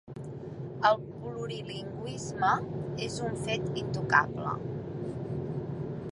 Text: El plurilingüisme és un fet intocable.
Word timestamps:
El 0.89 0.95
plurilingüisme 1.09 2.49
és 3.07 3.19
un 3.27 3.37
fet 3.43 3.69
intocable. 3.83 4.55